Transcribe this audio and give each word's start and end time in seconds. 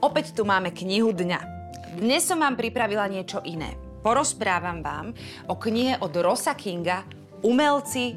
Opäť 0.00 0.32
tu 0.32 0.48
máme 0.48 0.72
knihu 0.72 1.12
dňa. 1.12 1.40
Dnes 2.00 2.24
som 2.24 2.40
vám 2.40 2.56
pripravila 2.56 3.04
niečo 3.04 3.44
iné. 3.44 3.76
Porozprávam 4.00 4.80
vám 4.80 5.12
o 5.44 5.60
knihe 5.60 6.00
od 6.00 6.16
Rosa 6.24 6.56
Kinga 6.56 7.04
Umelci, 7.44 8.16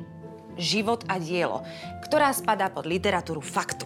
život 0.55 1.03
a 1.11 1.19
dielo, 1.19 1.59
ktorá 2.07 2.31
spadá 2.31 2.71
pod 2.71 2.87
literatúru 2.87 3.43
faktu. 3.43 3.83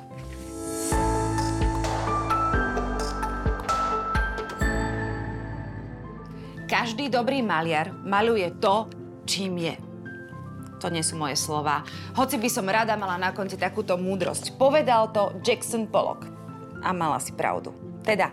Každý 6.70 7.10
dobrý 7.10 7.42
maliar 7.42 7.98
maluje 8.06 8.46
to, 8.62 8.94
čím 9.26 9.58
je. 9.58 9.76
To 10.86 10.94
nie 10.94 11.02
sú 11.02 11.18
moje 11.18 11.34
slova. 11.34 11.82
Hoci 12.14 12.38
by 12.38 12.50
som 12.54 12.70
rada 12.70 12.94
mala 12.94 13.18
na 13.18 13.34
konci 13.34 13.58
takúto 13.58 13.98
múdrosť. 13.98 14.54
Povedal 14.54 15.10
to 15.10 15.34
Jackson 15.42 15.90
Pollock. 15.90 16.37
A 16.88 16.96
mala 16.96 17.20
si 17.20 17.36
pravdu. 17.36 17.76
Teda, 18.08 18.32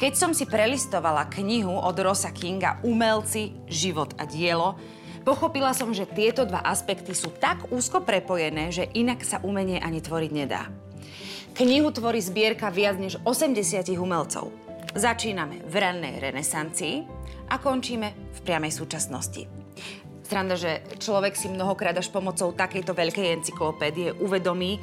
keď 0.00 0.12
som 0.16 0.32
si 0.32 0.48
prelistovala 0.48 1.28
knihu 1.28 1.76
od 1.76 1.92
Rosa 2.00 2.32
Kinga 2.32 2.80
Umelci, 2.80 3.52
život 3.68 4.16
a 4.16 4.24
dielo, 4.24 4.80
pochopila 5.28 5.76
som, 5.76 5.92
že 5.92 6.08
tieto 6.08 6.48
dva 6.48 6.64
aspekty 6.64 7.12
sú 7.12 7.28
tak 7.36 7.68
úzko 7.68 8.00
prepojené, 8.00 8.72
že 8.72 8.88
inak 8.96 9.20
sa 9.20 9.44
umenie 9.44 9.76
ani 9.76 10.00
tvoriť 10.00 10.32
nedá. 10.32 10.72
Knihu 11.52 11.92
tvorí 11.92 12.24
zbierka 12.24 12.72
viac 12.72 12.96
než 12.96 13.20
80 13.28 13.92
umelcov. 14.00 14.48
Začíname 14.96 15.60
v 15.68 15.74
rannej 15.76 16.16
renesancii 16.16 17.04
a 17.52 17.60
končíme 17.60 18.08
v 18.32 18.38
priamej 18.40 18.72
súčasnosti. 18.72 19.44
Sranda, 20.24 20.56
že 20.56 20.80
človek 20.96 21.36
si 21.36 21.52
mnohokrát 21.52 21.92
až 21.92 22.08
pomocou 22.08 22.56
takejto 22.56 22.96
veľkej 22.96 23.36
encyklopédie 23.36 24.16
uvedomí, 24.16 24.80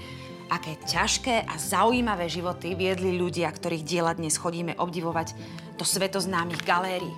aké 0.49 0.76
ťažké 0.81 1.45
a 1.45 1.55
zaujímavé 1.55 2.26
životy 2.26 2.73
viedli 2.73 3.16
ľudia, 3.16 3.48
ktorých 3.53 3.85
diela 3.85 4.12
dnes 4.17 4.35
chodíme 4.35 4.75
obdivovať 4.75 5.38
do 5.77 5.85
svetoznámych 5.85 6.66
galérií. 6.66 7.14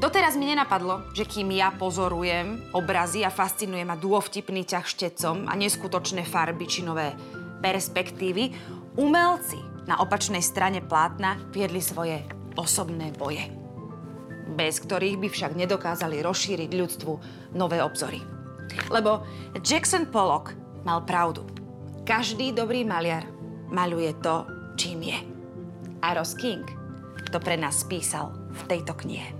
Doteraz 0.00 0.34
mi 0.40 0.48
nenapadlo, 0.48 1.12
že 1.12 1.28
kým 1.28 1.52
ja 1.52 1.76
pozorujem 1.76 2.72
obrazy 2.72 3.20
a 3.20 3.28
fascinuje 3.28 3.84
ma 3.84 4.00
dôvtipný 4.00 4.64
ťah 4.64 4.86
štecom 4.88 5.44
a 5.44 5.52
neskutočné 5.54 6.24
farby 6.24 6.64
či 6.64 6.80
nové 6.80 7.12
perspektívy, 7.60 8.50
umelci 8.96 9.60
na 9.84 10.00
opačnej 10.00 10.40
strane 10.40 10.80
plátna 10.80 11.36
viedli 11.52 11.84
svoje 11.84 12.24
osobné 12.56 13.12
boje 13.12 13.60
bez 14.50 14.82
ktorých 14.82 15.16
by 15.16 15.28
však 15.30 15.52
nedokázali 15.54 16.20
rozšíriť 16.26 16.70
ľudstvu 16.74 17.12
nové 17.54 17.78
obzory. 17.80 18.20
Lebo 18.90 19.22
Jackson 19.62 20.10
Pollock 20.10 20.54
mal 20.82 21.06
pravdu. 21.06 21.59
Každý 22.10 22.50
dobrý 22.58 22.82
maliar 22.82 23.22
maluje 23.70 24.10
to, 24.18 24.42
čím 24.74 25.14
je. 25.14 25.18
A 26.02 26.18
Ross 26.18 26.34
King 26.34 26.66
to 27.30 27.38
pre 27.38 27.54
nás 27.54 27.86
písal 27.86 28.34
v 28.50 28.62
tejto 28.66 28.98
knihe. 28.98 29.39